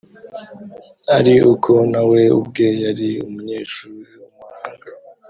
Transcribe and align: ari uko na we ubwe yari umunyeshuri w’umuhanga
ari 1.17 1.35
uko 1.53 1.71
na 1.93 2.01
we 2.09 2.21
ubwe 2.39 2.67
yari 2.83 3.09
umunyeshuri 3.27 3.99
w’umuhanga 4.19 4.87